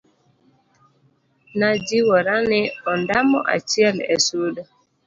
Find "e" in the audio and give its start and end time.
4.15-4.17